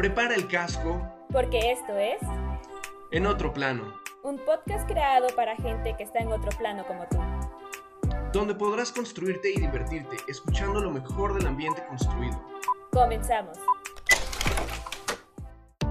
[0.00, 1.06] Prepara el casco.
[1.30, 2.16] Porque esto es...
[3.10, 4.00] En otro plano.
[4.22, 7.18] Un podcast creado para gente que está en otro plano como tú.
[8.32, 12.42] Donde podrás construirte y divertirte escuchando lo mejor del ambiente construido.
[12.90, 13.58] Comenzamos.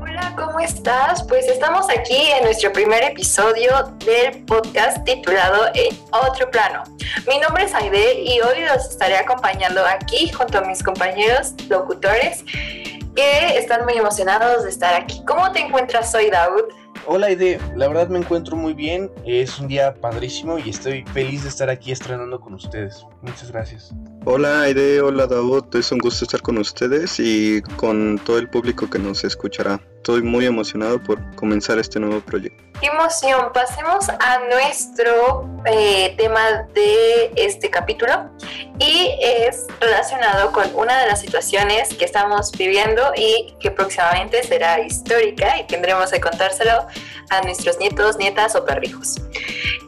[0.02, 1.21] Hola, ¿cómo estás?
[1.26, 6.82] Pues estamos aquí en nuestro primer episodio del podcast titulado En otro plano.
[7.28, 12.44] Mi nombre es Aide y hoy los estaré acompañando aquí junto a mis compañeros locutores
[13.16, 15.21] que están muy emocionados de estar aquí.
[15.25, 16.64] ¿Cómo te encuentras hoy, Daud?
[17.06, 21.43] Hola Aide, la verdad me encuentro muy bien, es un día padrísimo y estoy feliz
[21.43, 23.06] de estar aquí estrenando con ustedes.
[23.21, 23.92] Muchas gracias.
[24.25, 28.89] Hola Aide, hola Daud, es un gusto estar con ustedes y con todo el público
[28.89, 29.80] que nos escuchará.
[30.00, 32.64] Estoy muy emocionado por comenzar este nuevo proyecto.
[32.80, 33.52] ¡Qué emoción!
[33.53, 38.30] Pasemos a nuestro eh, tema de este capítulo
[38.80, 44.80] y es relacionado con una de las situaciones que estamos viviendo y que próximamente será
[44.80, 46.88] histórica y tendremos que contárselo
[47.30, 49.17] a nuestros nietos, nietas o perrijos.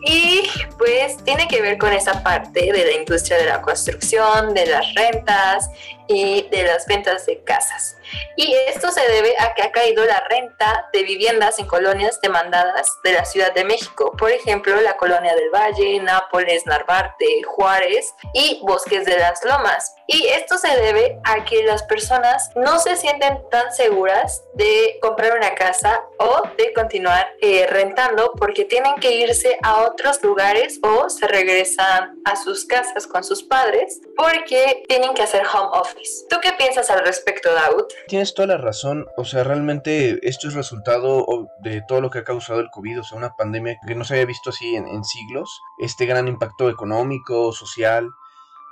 [0.06, 0.44] Y
[0.78, 4.94] pues tiene que ver con esa parte de la industria de la construcción, de las
[4.94, 5.70] rentas
[6.10, 7.96] y de las ventas de casas.
[8.36, 12.90] Y esto se debe a que ha caído la renta de viviendas en colonias demandadas
[13.04, 18.60] de la Ciudad de México, por ejemplo, la colonia del Valle, Nápoles, Narvarte, Juárez y
[18.64, 19.96] Bosques de las Lomas.
[20.08, 25.38] Y esto se debe a que las personas no se sienten tan seguras de comprar
[25.38, 31.10] una casa o de continuar eh, rentando porque tienen que irse a otros lugares o
[31.10, 36.26] se regresan a sus casas con sus padres porque tienen que hacer home office.
[36.30, 37.86] ¿Tú qué piensas al respecto, Daud?
[38.08, 41.26] Tienes toda la razón, o sea, realmente esto es resultado
[41.60, 44.16] de todo lo que ha causado el COVID, o sea, una pandemia que no se
[44.16, 48.10] había visto así en, en siglos, este gran impacto económico, social,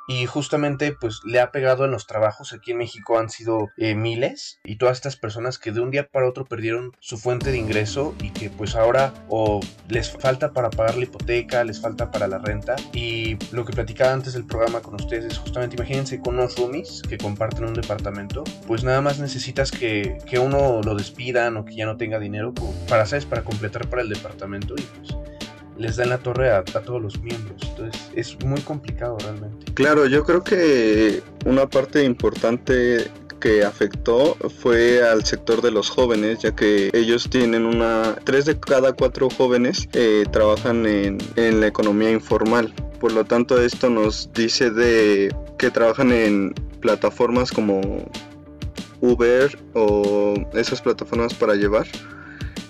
[0.10, 2.52] y justamente pues le ha pegado en los trabajos.
[2.52, 6.10] Aquí en México han sido eh, miles y todas estas personas que de un día
[6.10, 10.72] para otro perdieron su fuente de ingreso y que pues ahora o les falta para
[10.72, 14.82] pagar la hipoteca, les falta para la renta y lo que platicaba antes del programa
[14.82, 19.20] con ustedes es justamente imagínense con unos roomies que comparten un departamento, pues nada más
[19.20, 22.52] necesitas que, que uno lo despidan o que ya no tenga dinero
[22.88, 23.26] para, ¿sabes?
[23.26, 25.16] Para completar para el departamento y pues
[25.80, 27.62] les dan la torre a, todos los miembros.
[27.62, 29.72] Entonces es muy complicado realmente.
[29.74, 33.10] Claro, yo creo que una parte importante
[33.40, 38.60] que afectó fue al sector de los jóvenes, ya que ellos tienen una, tres de
[38.60, 42.74] cada cuatro jóvenes eh, trabajan en, en la economía informal.
[43.00, 47.80] Por lo tanto, esto nos dice de que trabajan en plataformas como
[49.00, 51.88] Uber o esas plataformas para llevar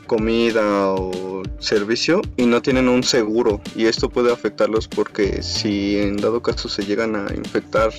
[0.09, 3.61] comida o servicio y no tienen un seguro.
[3.75, 7.91] Y esto puede afectarlos porque si en dado caso se llegan a infectar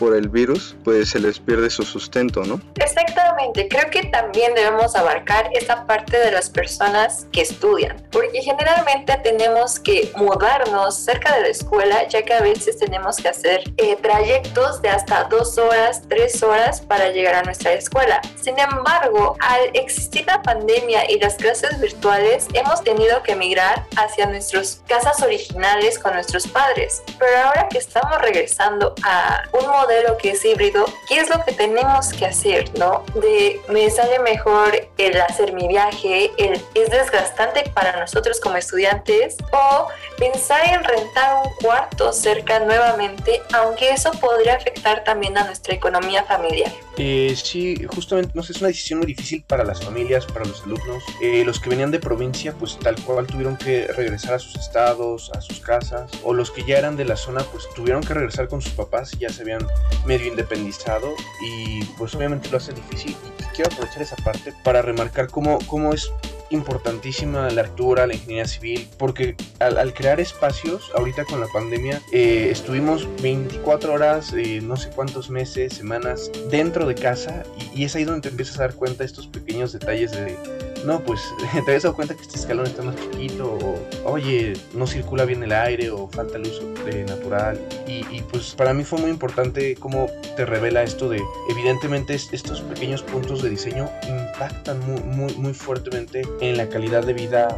[0.00, 2.58] por el virus, pues se les pierde su sustento, ¿no?
[2.76, 9.14] Exactamente, creo que también debemos abarcar esa parte de las personas que estudian, porque generalmente
[9.22, 13.96] tenemos que mudarnos cerca de la escuela, ya que a veces tenemos que hacer eh,
[14.00, 18.22] trayectos de hasta dos horas, tres horas para llegar a nuestra escuela.
[18.42, 24.24] Sin embargo, al existir la pandemia y las clases virtuales, hemos tenido que emigrar hacia
[24.24, 27.02] nuestras casas originales con nuestros padres.
[27.18, 31.44] Pero ahora que estamos regresando a un modelo lo que es híbrido, ¿qué es lo
[31.44, 33.04] que tenemos que hacer, no?
[33.14, 39.36] De me sale mejor el hacer mi viaje, el, es desgastante para nosotros como estudiantes,
[39.52, 45.74] o pensar en rentar un cuarto cerca nuevamente, aunque eso podría afectar también a nuestra
[45.74, 46.72] economía familiar.
[46.96, 50.62] Eh, sí, justamente, no sé, es una decisión muy difícil para las familias, para los
[50.64, 51.02] alumnos.
[51.22, 55.30] Eh, los que venían de provincia, pues tal cual tuvieron que regresar a sus estados,
[55.34, 58.48] a sus casas, o los que ya eran de la zona, pues tuvieron que regresar
[58.48, 59.66] con sus papás y ya se habían
[60.06, 63.16] medio independizado y pues obviamente lo hace difícil.
[63.26, 66.10] Y, quiero aprovechar esa parte para remarcar cómo, cómo es
[66.50, 72.48] importantísima la arquitectura, la ingeniería civil, porque al, crear espacios, ahorita con la pandemia, eh,
[72.50, 77.44] estuvimos 24 horas, eh, no sé cuántos meses, semanas dentro de casa
[77.74, 80.69] y, y, es ahí donde te empiezas a dar cuenta de estos pequeños detalles de
[80.84, 81.20] no, pues
[81.52, 83.58] te habías dado cuenta que este escalón está más chiquito,
[84.04, 86.60] o oye, no circula bien el aire, o falta luz
[87.06, 87.60] natural.
[87.86, 92.60] Y, y, pues para mí fue muy importante cómo te revela esto de, evidentemente, estos
[92.62, 97.56] pequeños puntos de diseño impactan muy, muy, muy fuertemente en la calidad de vida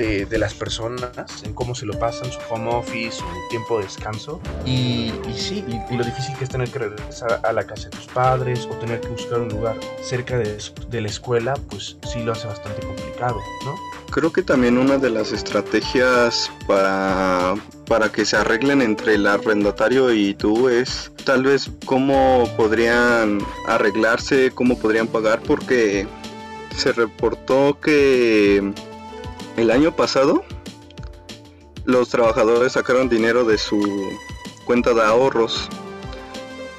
[0.00, 1.10] de, las personas,
[1.44, 4.40] en cómo se lo pasan, su home office, su tiempo de descanso.
[4.64, 8.06] Y, sí, y, lo difícil que es tener que regresar a la casa de tus
[8.06, 10.58] padres o tener que buscar un lugar cerca de,
[10.88, 13.74] de la escuela, pues sí lo hace bastante complicado, ¿no?
[14.10, 17.54] Creo que también una de las estrategias para,
[17.86, 23.38] para que se arreglen entre el arrendatario y tú es tal vez cómo podrían
[23.68, 26.08] arreglarse, cómo podrían pagar, porque
[26.76, 28.72] se reportó que
[29.60, 30.44] el año pasado
[31.84, 33.80] los trabajadores sacaron dinero de su
[34.64, 35.68] cuenta de ahorros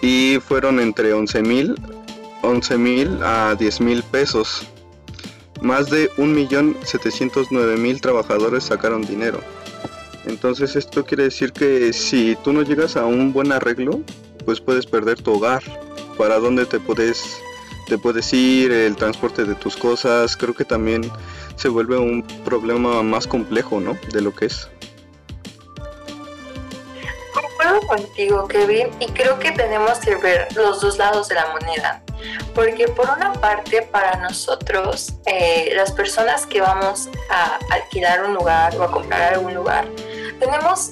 [0.01, 1.75] y fueron entre 11 mil
[2.41, 4.67] 11 mil a 10 mil pesos.
[5.61, 9.39] Más de 1.709.000 trabajadores sacaron dinero.
[10.25, 14.01] Entonces esto quiere decir que si tú no llegas a un buen arreglo,
[14.45, 15.61] pues puedes perder tu hogar.
[16.17, 17.39] ¿Para dónde te puedes,
[17.91, 18.71] te puedes ir?
[18.71, 20.37] El transporte de tus cosas.
[20.37, 21.11] Creo que también
[21.57, 23.97] se vuelve un problema más complejo, ¿no?
[24.13, 24.69] De lo que es
[27.87, 32.01] contigo, Kevin, y creo que tenemos que ver los dos lados de la moneda.
[32.55, 38.73] Porque por una parte, para nosotros, eh, las personas que vamos a alquilar un lugar
[38.77, 39.85] o a comprar algún lugar,
[40.39, 40.91] tenemos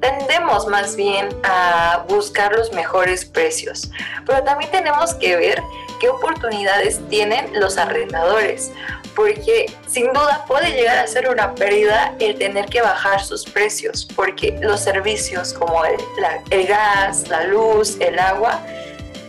[0.00, 3.90] tendemos más bien a buscar los mejores precios,
[4.26, 5.62] pero también tenemos que ver
[6.00, 8.72] qué oportunidades tienen los arrendadores,
[9.14, 14.06] porque sin duda puede llegar a ser una pérdida el tener que bajar sus precios,
[14.16, 18.60] porque los servicios como el, gas, la luz, el agua,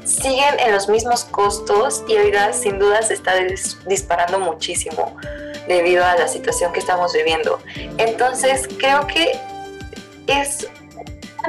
[0.03, 3.33] siguen en los mismos costos y el gas sin duda se está
[3.87, 5.15] disparando muchísimo
[5.67, 7.59] debido a la situación que estamos viviendo.
[7.97, 9.39] Entonces creo que
[10.27, 10.67] es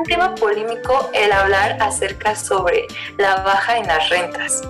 [0.05, 2.87] tema polémico el hablar acerca sobre
[3.19, 4.63] la baja en las rentas,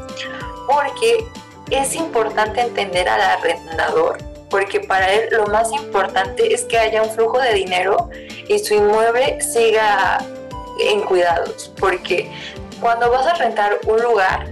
[0.66, 1.26] porque
[1.70, 4.18] es importante entender al arrendador,
[4.50, 8.10] porque para él lo más importante es que haya un flujo de dinero
[8.48, 10.18] y su inmueble siga
[10.80, 12.30] en cuidados, porque
[12.80, 14.46] cuando vas a rentar un lugar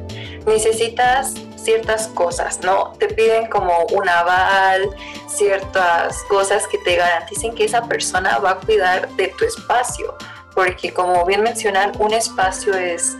[0.46, 2.92] necesitas ciertas cosas, ¿no?
[2.98, 4.90] Te piden como un aval,
[5.26, 10.14] ciertas cosas que te garanticen que esa persona va a cuidar de tu espacio,
[10.54, 13.16] porque como bien mencionan, un espacio es,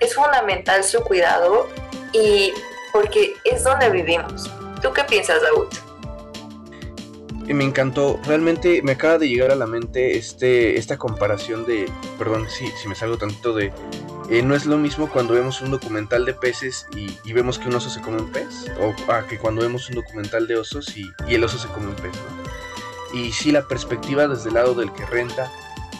[0.00, 1.68] es fundamental su cuidado
[2.12, 2.52] y
[2.92, 4.50] porque es donde vivimos.
[4.82, 5.68] ¿Tú qué piensas, Daud?
[7.46, 12.46] Me encantó, realmente me acaba de llegar a la mente este, esta comparación de, perdón
[12.50, 13.72] si, si me salgo tantito de,
[14.28, 17.74] eh, no es lo mismo cuando vemos un documental de peces y, vemos que un
[17.74, 18.94] oso se come un pez, o
[19.26, 23.18] que cuando vemos un documental de osos y, el oso se come un pez, ¿no?
[23.18, 25.50] Y sí, la perspectiva desde el lado del que renta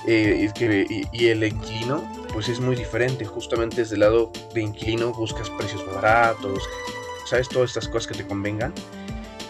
[0.07, 2.03] eh, y, y, el inquilino,
[2.33, 3.25] pues es muy diferente.
[3.25, 6.63] Justamente desde el lado de inquilino buscas precios baratos,
[7.27, 8.73] sabes, todas estas cosas que te convengan.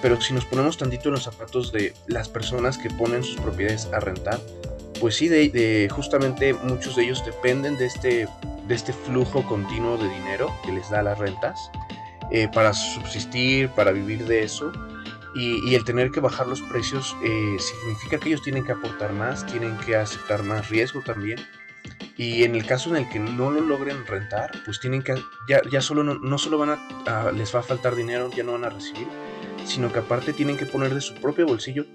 [0.01, 3.87] Pero si nos ponemos tantito en los zapatos de las personas que ponen sus propiedades
[3.87, 4.41] a rentar,
[5.01, 8.29] pues sí, de, justamente muchos de ellos dependen de este,
[8.67, 11.71] de este flujo continuo de dinero que les da las rentas
[12.31, 14.73] eh, para subsistir, para vivir de eso.
[15.35, 19.47] Y, el tener que bajar los precios eh, significa que ellos tienen que aportar más,
[19.47, 21.39] tienen que aceptar más riesgo también.
[22.17, 25.15] Y en el caso en el que no lo logren rentar, pues tienen que,
[25.49, 28.53] ya, ya solo no, no solo van a, les va a faltar dinero, ya no
[28.53, 29.07] van a recibir,
[29.65, 31.87] sino que aparte tienen que poner de su propio bolsillo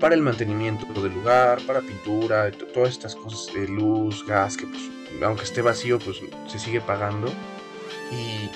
[0.00, 4.82] para el mantenimiento del lugar, para pintura, todas estas cosas de luz, gas, que pues,
[5.22, 7.30] aunque esté vacío, pues se sigue pagando.
[8.12, 8.50] Y,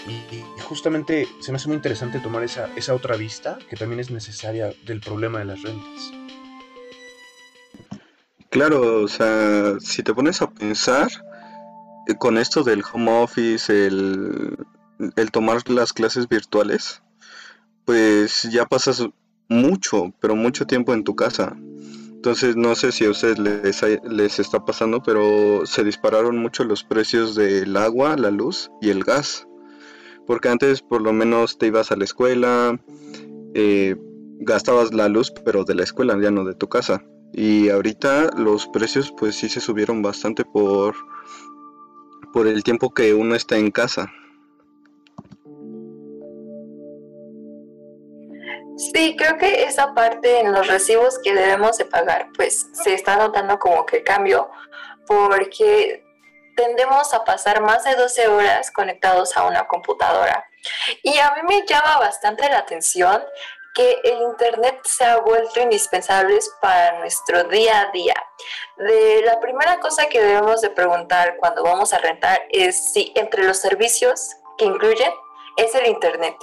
[0.62, 4.72] justamente se me hace muy interesante tomar esa, esa otra vista que también es necesaria
[4.86, 6.12] del problema de las rentas.
[8.50, 11.08] Claro, o sea, si te pones a pensar
[12.08, 14.56] eh, con esto del home office, el,
[15.16, 17.02] el tomar las clases virtuales,
[17.84, 19.04] pues ya pasas
[19.48, 21.56] mucho, pero mucho tiempo en tu casa.
[22.20, 27.34] Entonces no sé si a ustedes les, está pasando, pero se dispararon mucho los precios
[27.34, 29.48] del agua, la luz y el gas.
[30.26, 32.78] Porque antes por lo menos te ibas a la escuela,
[33.54, 33.96] eh,
[34.38, 37.02] gastabas la luz, pero de la escuela, ya no de tu casa.
[37.32, 40.94] Y ahorita los precios pues sí se subieron bastante por,
[42.34, 44.12] por el tiempo que uno está en casa.
[48.80, 53.16] Sí, creo que esa parte en los recibos que debemos de pagar, pues se está
[53.16, 54.50] notando como que cambio,
[55.06, 56.02] porque
[56.56, 60.46] tendemos a pasar más de 12 horas conectados a una computadora.
[61.02, 63.22] Y a mí me llama bastante la atención
[63.74, 68.14] que el Internet se ha vuelto indispensable para nuestro día a día.
[68.78, 73.44] De la primera cosa que debemos de preguntar cuando vamos a rentar es si entre
[73.44, 75.12] los servicios que incluyen
[75.60, 76.36] es el Internet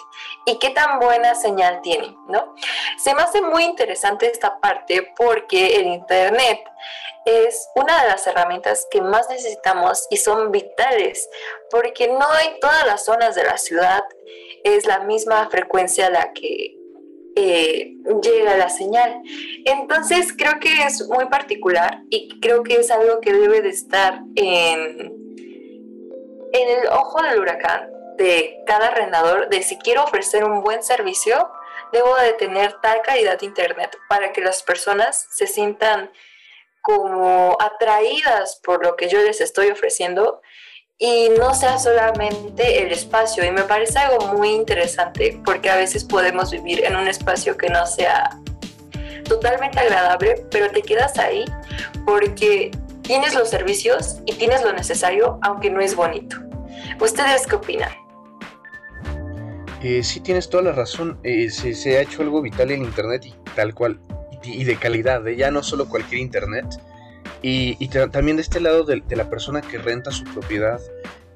[0.46, 2.56] y qué tan buena señal tiene, ¿no?
[2.98, 6.60] Se me hace muy interesante esta parte porque el Internet
[7.26, 11.30] es una de las herramientas que más necesitamos y son vitales
[11.70, 14.04] porque no en todas las zonas de la ciudad
[14.64, 16.78] es la misma frecuencia la que
[17.36, 17.94] eh,
[18.24, 19.22] llega la señal.
[19.66, 24.22] Entonces creo que es muy particular y creo que es algo que debe de estar
[24.36, 25.14] en,
[26.54, 31.52] en el ojo del huracán de cada arrendador de si quiero ofrecer un buen servicio,
[31.92, 36.12] debo de tener tal calidad de internet para que las personas se sientan
[36.82, 40.42] como atraídas por lo que yo les estoy ofreciendo
[40.98, 43.44] y no sea solamente el espacio.
[43.46, 47.70] Y me parece algo muy interesante porque a veces podemos vivir en un espacio que
[47.70, 48.30] no sea
[49.28, 51.46] totalmente agradable, pero te quedas ahí
[52.06, 52.72] porque
[53.02, 56.38] tienes los servicios y tienes lo necesario, aunque no es bonito.
[57.00, 58.07] ¿Ustedes qué opinan?
[59.84, 61.20] Eh, sí, tienes toda la razón.
[61.24, 64.00] Eh, se, ha hecho algo vital en Internet y tal cual,
[64.44, 65.36] y, de calidad, ¿eh?
[65.36, 66.66] ya no solo cualquier Internet.
[67.42, 70.82] Y, también de este lado de, la persona que renta su propiedad,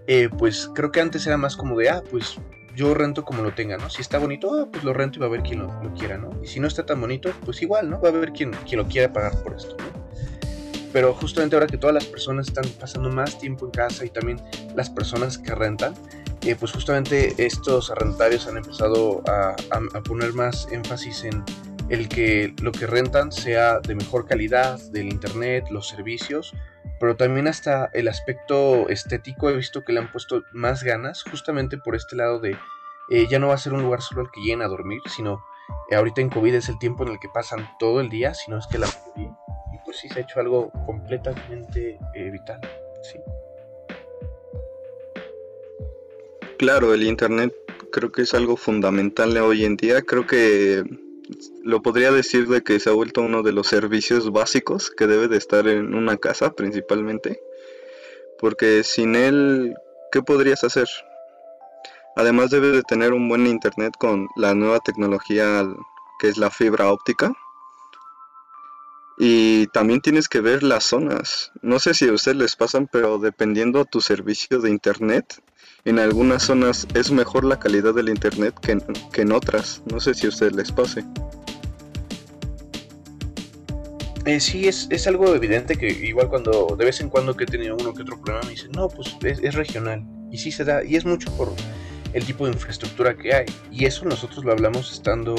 [0.08, 2.38] eh, pues creo que antes era más como de, ah, pues
[2.76, 3.90] yo rento como lo tenga, ¿no?
[3.90, 6.32] Si está bonito, ah, pues lo rento y va a haber quien lo, quiera, ¿no?
[6.44, 8.02] Y si no está tan bonito, pues igual, ¿no?
[8.02, 10.02] Va a haber quien, quien lo quiera pagar por esto, ¿no?
[10.92, 14.42] Pero justamente ahora que todas las personas están pasando más tiempo en casa y también
[14.76, 15.94] las personas que rentan,
[16.44, 19.56] eh, pues justamente estos arrendarios han empezado a,
[20.02, 21.44] poner más énfasis en
[21.90, 26.56] el que lo que rentan sea de mejor calidad, del internet, los servicios,
[27.00, 31.78] pero también hasta el aspecto estético he visto que le han puesto más ganas, justamente
[31.78, 32.58] por este lado de
[33.12, 35.44] eh, ya no va a ser un lugar solo al que lleguen a dormir, sino
[35.92, 38.58] eh, ahorita en COVID es el tiempo en el que pasan todo el día, sino
[38.58, 39.38] es que la mayoría,
[39.74, 42.62] y pues sí se ha hecho algo completamente vital,
[43.04, 43.20] sí.
[46.62, 47.56] Claro, el Internet
[47.92, 50.04] creo que es algo fundamental hoy en día.
[50.04, 50.84] Creo que
[51.64, 55.28] lo podría decir de que se ha vuelto uno de los servicios básicos que debe
[55.28, 57.42] de estar en una casa principalmente.
[58.38, 59.74] Porque sin él,
[60.12, 60.88] ¿qué podrías hacer?
[62.16, 65.68] Además debe de tener un buen internet con la nueva tecnología
[66.20, 67.34] que es la fibra óptica.
[69.24, 71.52] Y también tienes que ver las zonas.
[71.62, 75.44] No sé si a ustedes les pasan, pero dependiendo tu servicio de internet,
[75.86, 79.84] en algunas zonas es mejor la calidad del internet que en, otras.
[79.86, 81.06] No sé si a ustedes les pase.
[84.26, 87.48] Eh, sí, es, es, algo evidente que igual cuando de vez en cuando que he
[87.48, 90.04] tenido uno que otro problema me dicen, no, pues es, regional.
[90.32, 91.54] Y sí se da, y es mucho por
[92.14, 93.46] el tipo de infraestructura que hay.
[93.72, 95.36] Y eso nosotros lo hablamos estando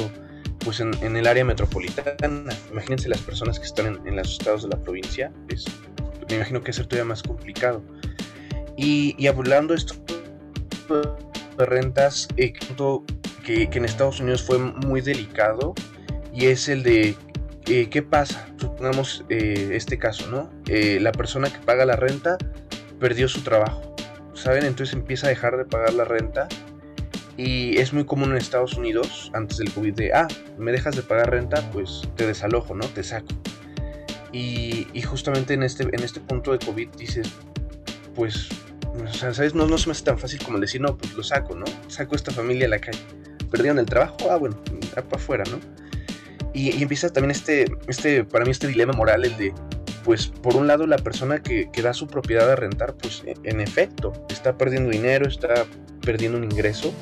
[0.64, 2.54] pues en, el área metropolitana.
[2.70, 5.64] Imagínense las personas que están en, los estados de la provincia, es,
[6.28, 7.82] me imagino que es todavía más complicado.
[8.76, 9.94] Y, y hablando esto
[11.58, 12.52] de rentas eh,
[13.44, 15.74] que, que, en Estados Unidos fue muy delicado
[16.32, 17.14] y es el de
[17.66, 20.50] eh, qué pasa, supongamos eh, este caso, ¿no?
[20.66, 22.38] la persona que paga la renta
[22.98, 23.94] perdió su trabajo,
[24.34, 24.64] ¿saben?
[24.64, 26.48] Entonces empieza a dejar de pagar la renta
[27.36, 31.02] y es muy común en Estados Unidos, antes del COVID, de, ah, me dejas de
[31.02, 32.86] pagar renta, pues te desalojo, ¿no?
[32.86, 33.28] Te saco.
[34.32, 37.30] Y, y justamente en este, en este punto de COVID dices,
[38.14, 38.48] pues
[38.94, 39.54] o sea, ¿sabes?
[39.54, 41.64] No, no se me hace tan fácil como decir, no, pues lo saco, ¿no?
[41.88, 42.98] Saco a esta familia a la calle.
[43.50, 44.56] Perdieron el trabajo, ah, bueno,
[44.94, 45.58] para afuera, ¿no?
[46.52, 49.54] Y, empieza también este, este, para mí, este dilema moral, el de,
[50.04, 53.34] pues, por un lado, la persona que, que da su propiedad a rentar, pues, e,
[53.44, 55.64] en efecto, está perdiendo dinero, está
[56.02, 56.92] perdiendo un ingreso,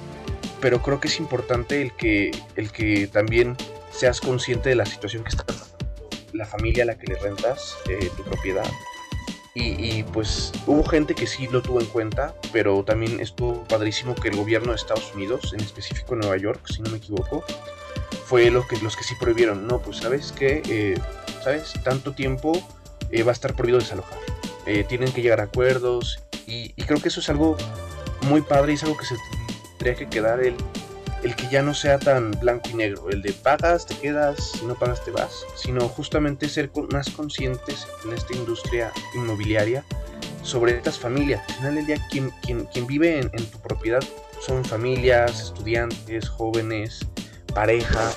[0.60, 3.56] pero creo que es importante el que, el que también
[3.90, 5.76] seas consciente de la situación que está pasando
[6.32, 8.70] la familia a la que le rentas eh, tu propiedad
[9.52, 14.28] y, pues hubo gente que sí lo tuvo en cuenta, pero también estuvo padrísimo que
[14.28, 17.44] el gobierno de Estados Unidos, en específico Nueva York, si no me equivoco,
[18.26, 19.66] fue lo que, los que sí prohibieron.
[19.66, 20.98] No, pues sabes que, eh,
[21.42, 21.72] ¿sabes?
[21.82, 22.52] Tanto tiempo
[23.10, 24.18] eh, va a estar prohibido desalojar.
[24.66, 27.56] Eh, tienen que llegar a acuerdos y, y, creo que eso es algo
[28.22, 29.16] muy padre y es algo que se
[29.80, 30.54] tendría que quedar el
[31.22, 34.64] el que ya no sea tan blanco y negro, el de pagas, te quedas, si
[34.64, 39.84] no pagas te vas, sino justamente ser más conscientes en esta industria inmobiliaria
[40.42, 41.42] sobre estas familias.
[41.48, 44.02] Al final del día, quien, quien, vive en, tu propiedad
[44.40, 47.00] son familias, estudiantes, jóvenes,
[47.54, 48.10] pareja.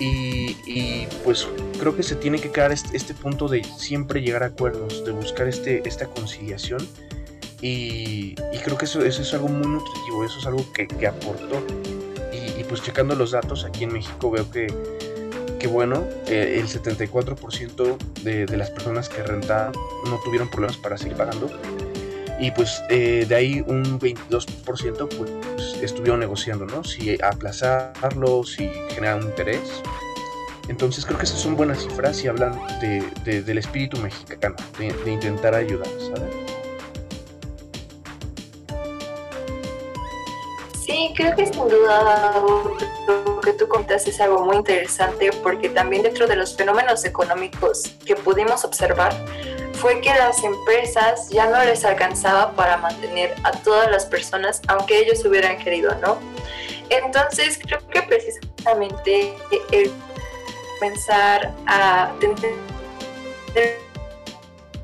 [0.00, 1.48] Y, pues
[1.80, 5.10] creo que se tiene que quedar este, este, punto de siempre llegar a acuerdos, de
[5.10, 6.86] buscar este, esta conciliación.
[7.60, 8.34] Y,
[8.64, 11.62] creo que eso, eso, es algo muy nutritivo, eso es algo que, que aportó
[12.68, 14.66] pues checando los datos aquí en México veo que,
[15.58, 19.72] que bueno, eh, el 74% de, de, las personas que rentaban
[20.04, 21.50] no tuvieron problemas para seguir pagando.
[22.38, 26.84] Y pues eh, de ahí un 22% pues, estuvieron negociando, ¿no?
[26.84, 29.82] Si aplazarlo, si generar un interés.
[30.68, 35.10] Entonces creo que esas son buenas cifras y hablan de, del espíritu mexicano, de, de
[35.10, 36.47] intentar ayudar, ¿sabes?
[40.98, 42.42] Sí, creo que sin duda
[43.44, 48.16] que tú contas es algo muy interesante porque también dentro de los fenómenos económicos que
[48.16, 49.14] pudimos observar
[49.74, 54.98] fue que las empresas ya no les alcanzaba para mantener a todas las personas aunque
[54.98, 56.18] ellos hubieran querido, ¿no?
[56.90, 59.36] Entonces creo que precisamente
[59.70, 59.92] el
[60.80, 62.56] pensar a tener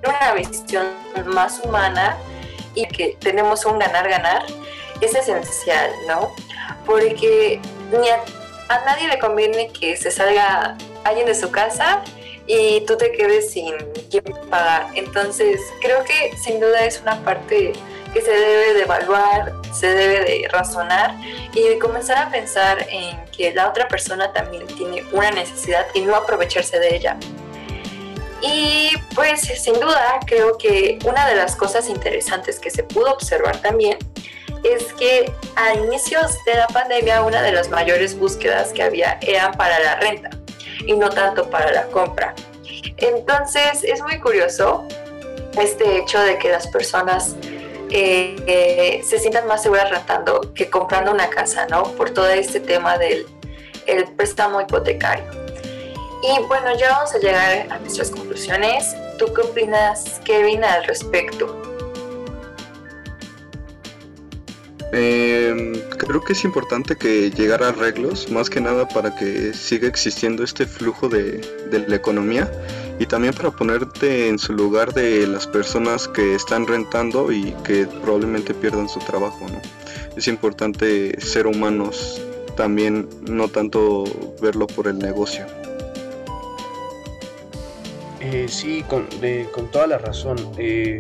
[0.06, 0.86] una visión
[1.26, 2.16] más humana
[2.76, 4.46] y que tenemos un ganar-ganar
[5.00, 6.34] es esencial, ¿no?
[6.86, 7.60] Porque
[7.90, 8.20] ni a,
[8.84, 12.02] nadie le conviene que se salga alguien de su casa
[12.46, 13.74] y tú te quedes sin
[14.10, 14.88] quién pagar.
[14.94, 17.72] Entonces, creo que sin duda es una parte
[18.12, 21.16] que se debe de evaluar, se debe de razonar
[21.52, 26.14] y comenzar a pensar en que la otra persona también tiene una necesidad y no
[26.14, 27.16] aprovecharse de ella.
[28.40, 33.56] Y pues sin duda creo que una de las cosas interesantes que se pudo observar
[33.62, 33.98] también
[34.64, 39.52] es que a inicios de la pandemia una de las mayores búsquedas que había eran
[39.52, 40.30] para la renta
[40.86, 42.34] y no tanto para la compra.
[42.96, 44.86] Entonces es muy curioso
[45.60, 47.36] este hecho de que las personas
[47.90, 51.84] eh, eh, se sientan más seguras rentando que comprando una casa, ¿no?
[51.92, 53.26] Por todo este tema del
[53.86, 55.24] el préstamo hipotecario.
[56.22, 58.96] Y bueno, ya vamos a llegar a nuestras conclusiones.
[59.18, 61.63] ¿Tú qué opinas, Kevin, al respecto?
[64.92, 69.88] Eh, creo que es importante que llegar a arreglos, más que nada para que siga
[69.88, 72.50] existiendo este flujo de, de, la economía
[72.98, 77.86] y también para ponerte en su lugar de las personas que están rentando y que
[78.02, 79.46] probablemente pierdan su trabajo.
[79.48, 79.60] ¿no?
[80.16, 82.22] Es importante ser humanos
[82.56, 84.04] también, no tanto
[84.40, 85.44] verlo por el negocio.
[88.20, 90.36] Eh, sí, con, de, con, toda la razón.
[90.56, 90.98] Eh,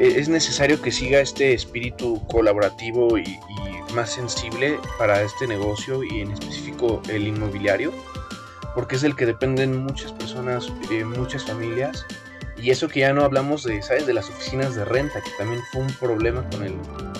[0.00, 6.20] es necesario que siga este espíritu colaborativo y, y, más sensible para este negocio y
[6.20, 7.92] en específico el inmobiliario,
[8.74, 12.06] porque es del que dependen muchas personas, eh, muchas familias.
[12.56, 14.06] Y eso que ya no hablamos de, ¿sabes?
[14.06, 16.74] De las oficinas de renta, que también fue un problema con el,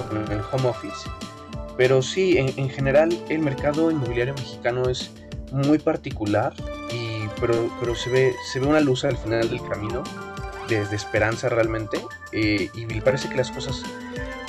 [0.08, 1.10] con el home office.
[1.76, 5.10] Pero sí, en, en general el mercado inmobiliario mexicano es
[5.50, 6.54] muy particular,
[6.92, 10.04] y, pero, pero se, ve, se ve una luz al final del camino
[10.70, 12.00] de, de esperanza realmente
[12.32, 13.82] eh, y me parece que las cosas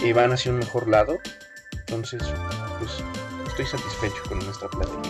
[0.03, 1.17] eh, van hacia un mejor lado.
[1.71, 2.23] Entonces,
[2.79, 3.03] pues
[3.47, 5.09] estoy satisfecho con nuestra plática.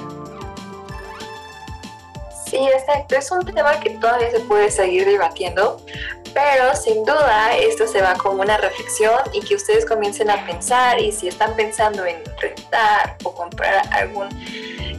[2.45, 3.15] Sí, exacto.
[3.15, 5.85] Es un tema que todavía se puede seguir debatiendo,
[6.33, 10.99] pero sin duda esto se va como una reflexión y que ustedes comiencen a pensar
[10.99, 14.27] y si están pensando en rentar o comprar algún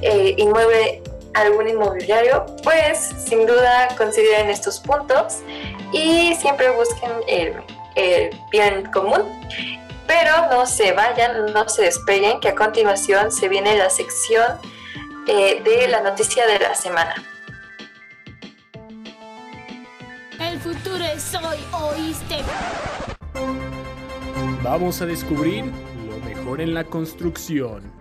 [0.00, 1.02] eh, inmueble,
[1.34, 5.40] algún inmobiliario, pues sin duda consideren estos puntos
[5.92, 7.62] y siempre busquen el,
[7.94, 9.22] el bien común.
[10.06, 14.58] Pero no se vayan, no se despeguen, que a continuación se viene la sección
[15.26, 17.14] eh, de la noticia de la semana.
[20.40, 22.38] El futuro es hoy, ¿oíste?
[24.62, 25.64] Vamos a descubrir
[26.06, 27.92] lo mejor en la construcción.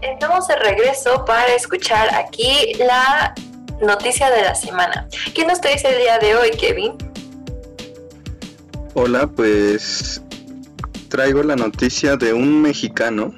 [0.00, 3.34] Estamos de regreso para escuchar aquí la
[3.80, 5.08] noticia de la semana.
[5.34, 6.92] ¿Qué nos traes el día de hoy, Kevin?
[8.94, 10.22] Hola, pues
[11.08, 13.34] traigo la noticia de un mexicano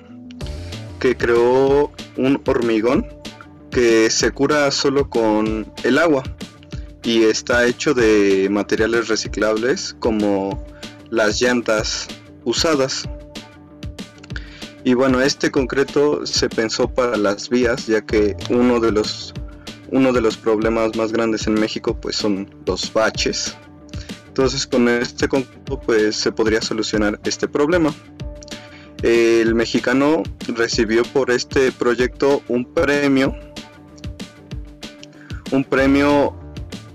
[0.99, 3.07] que creó un hormigón
[3.71, 6.23] que se cura solo con el agua
[7.03, 10.65] y está hecho de materiales reciclables como
[11.11, 12.09] las llantas
[12.45, 13.09] usadas.
[14.85, 19.33] Y bueno, este concreto se pensó para las vías, ya que uno de los
[19.93, 23.55] uno de los problemas más grandes en México pues son los baches.
[24.27, 27.95] Entonces con este concreto pues se podría solucionar este problema.
[29.03, 33.35] El mexicano recibió por este proyecto un premio,
[35.51, 36.35] un premio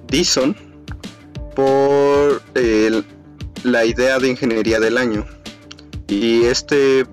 [0.08, 0.56] Dison
[1.56, 3.06] por el,
[3.64, 5.26] la idea de ingeniería del año.
[6.08, 7.06] Y este,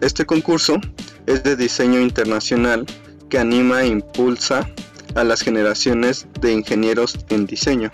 [0.00, 0.78] este concurso
[1.26, 2.86] es de diseño internacional
[3.30, 4.68] que anima e impulsa
[5.14, 7.90] a las generaciones de ingenieros en diseño.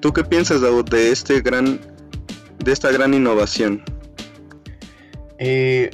[0.00, 1.80] ¿Tú qué piensas, Daud, de este gran,
[2.62, 3.82] de esta gran innovación?
[5.38, 5.90] Eh,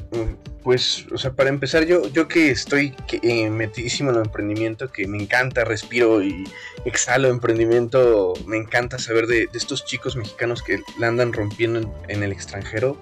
[0.63, 5.07] pues, o sea, para empezar, yo, yo que estoy eh, metidísimo en el emprendimiento, que
[5.07, 6.45] me encanta, respiro y
[6.85, 12.23] exhalo emprendimiento, me encanta saber de, estos chicos mexicanos que la andan rompiendo en, en
[12.23, 12.99] el extranjero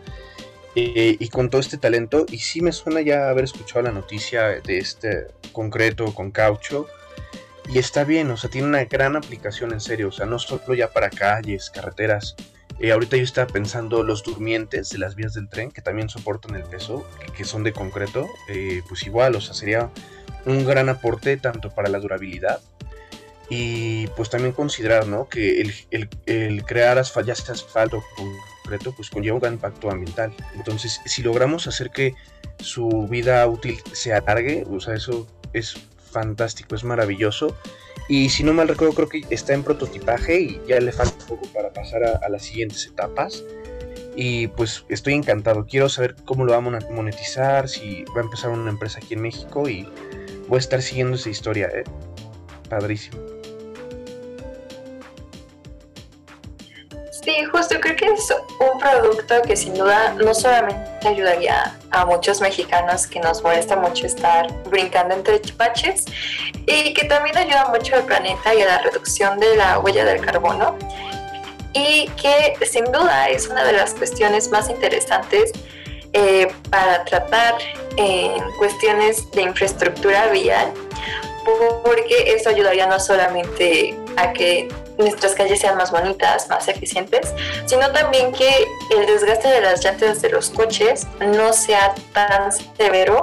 [0.75, 2.27] eh, y con todo este talento.
[2.31, 6.87] Y sí me suena ya haber escuchado la noticia de este concreto con caucho.
[7.69, 10.75] Y está bien, o sea, tiene una gran aplicación en serio, o sea, no solo
[10.75, 12.35] ya para calles, carreteras,
[12.81, 16.55] Eh, ahorita yo estaba pensando los durmientes de las vías del tren, que también soportan
[16.55, 17.05] el peso,
[17.37, 19.91] que, son de concreto, eh, pues igual, o sea, sería
[20.47, 22.61] un gran aporte tanto para la durabilidad
[23.51, 25.29] y pues también considerar, ¿no?
[25.29, 30.33] Que el, el, crear asfalto, ya asfalto concreto, pues conlleva un gran impacto ambiental.
[30.55, 32.15] Entonces, si logramos hacer que
[32.61, 35.77] su vida útil se alargue, o sea, eso es
[36.11, 37.57] fantástico, es maravilloso.
[38.09, 41.27] Y si no mal recuerdo, creo que está en prototipaje y ya le falta un
[41.27, 43.45] poco para pasar a, las siguientes etapas.
[44.17, 45.67] Y pues estoy encantado.
[45.67, 49.23] Quiero saber cómo lo vamos a monetizar, si va a empezar una empresa aquí en
[49.23, 49.87] México y
[50.49, 51.69] voy a estar siguiendo esa historia.
[51.73, 51.85] ¿eh?
[52.69, 53.28] Padrísimo.
[57.81, 63.21] Creo que es un producto que sin duda no solamente ayudaría a muchos mexicanos que
[63.21, 66.05] nos molesta mucho estar brincando entre baches
[66.67, 70.25] y que también ayuda mucho al planeta y a la reducción de la huella del
[70.25, 70.77] carbono
[71.73, 75.53] y que sin duda es una de las cuestiones más interesantes
[76.13, 77.55] eh, para tratar
[77.97, 80.73] en cuestiones de infraestructura vial
[81.85, 87.33] porque eso ayudaría no solamente a que nuestras calles sean más bonitas, más eficientes,
[87.67, 93.21] sino también que el desgaste de las llantas de los coches no sea tan severo,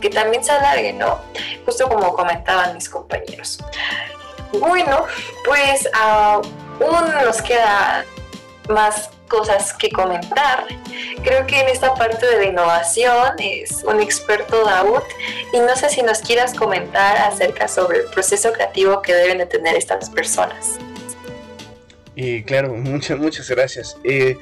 [0.00, 1.18] que también se alargue, ¿no?
[1.64, 3.58] Justo como comentaban mis compañeros.
[4.52, 5.04] Bueno,
[5.44, 8.04] pues aún nos queda
[8.68, 10.64] más cosas que comentar.
[11.22, 15.02] Creo que en esta parte de la innovación es un experto Daud
[15.52, 19.46] y no sé si nos quieras comentar acerca sobre el proceso creativo que deben de
[19.46, 20.78] tener estas personas.
[22.14, 23.96] Y claro, muchas, muchas gracias.
[24.04, 24.36] Eh,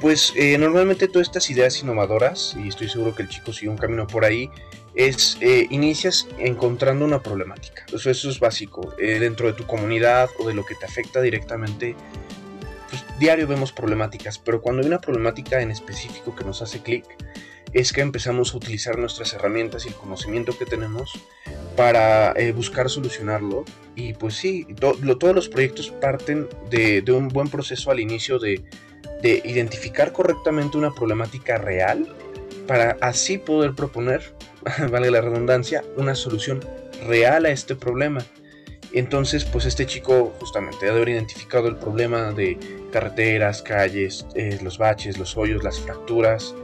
[0.00, 3.78] pues eh, normalmente todas estas ideas innovadoras, y estoy seguro que el chico sigue un
[3.78, 4.50] camino por ahí,
[4.94, 7.84] es eh, inicias encontrando una problemática.
[7.92, 8.94] Eso, eso es básico.
[8.98, 11.94] dentro de tu comunidad o de lo que te afecta directamente,
[12.90, 17.04] pues diario vemos problemáticas, pero cuando hay una problemática en específico que nos hace clic,
[17.72, 21.12] es que empezamos a utilizar nuestras herramientas y el conocimiento que tenemos
[21.76, 23.64] para eh, buscar solucionarlo.
[23.94, 28.64] Y pues sí, todos los proyectos parten de, un buen proceso al inicio de,
[29.22, 32.14] de identificar correctamente una problemática real
[32.66, 34.34] para así poder proponer,
[34.90, 36.60] vale la redundancia, una solución
[37.06, 38.24] real a este problema.
[38.92, 42.58] Entonces, pues este chico justamente ha de haber identificado el problema de
[42.92, 46.54] carreteras, calles, eh, los baches, los hoyos, las fracturas,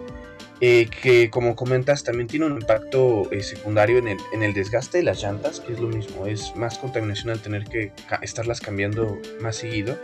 [0.64, 4.98] eh, que como comentas también tiene un impacto eh, secundario en el, en el, desgaste
[4.98, 7.90] de las llantas, que es lo mismo, es más contaminación al tener que
[8.22, 9.98] estarlas cambiando más seguido.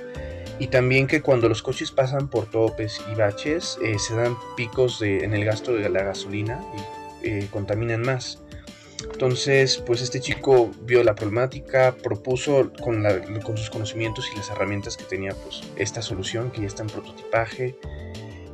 [0.59, 4.99] Y también que cuando los coches pasan por topes y baches, eh, se dan picos
[4.99, 6.61] de, en el gasto de la gasolina
[7.23, 8.43] y contaminan más.
[9.13, 13.05] Entonces, pues este chico vio la problemática, propuso con,
[13.45, 16.89] con, sus conocimientos y las herramientas que tenía, pues esta solución que ya está en
[16.89, 17.79] prototipaje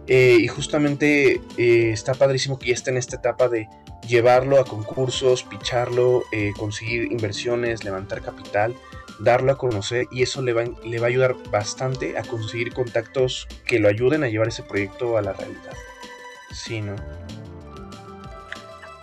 [0.07, 3.69] eh, y justamente eh, está padrísimo que ya está en esta etapa de
[4.07, 8.75] llevarlo a concursos, picharlo, eh, conseguir inversiones, levantar capital,
[9.19, 13.49] darlo a conocer y eso le va, le va a ayudar bastante a conseguir contactos
[13.67, 15.73] que lo ayuden a llevar ese proyecto a la realidad.
[16.53, 16.97] Sí, ¿no?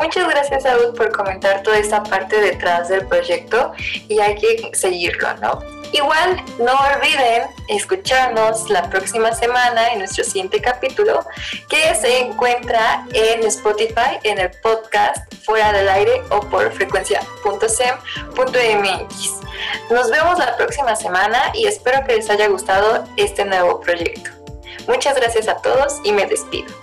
[0.02, 3.72] Muchas gracias, Saúl, por comentar toda esta parte detrás del proyecto
[4.10, 5.60] y hay que seguirlo, ¿no?
[5.92, 11.24] Igual, no olviden escucharnos la próxima semana en nuestro siguiente capítulo
[11.70, 19.32] que se encuentra en Spotify, en el podcast Fuera del Aire o por frecuencia.sem.mx.
[19.92, 24.32] Nos vemos la próxima semana y espero que les haya gustado este nuevo proyecto.
[24.88, 26.81] Muchas gracias a todos y me despido.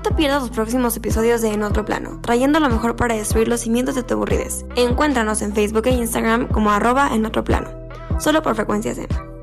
[0.00, 3.48] No te pierdas los próximos episodios de En Otro Plano, trayendo lo mejor para destruir
[3.48, 4.64] los cimientos de tu aburridez.
[4.74, 7.68] Encuéntranos en Facebook e Instagram como arroba en otro plano,
[8.18, 9.39] solo por frecuencias en.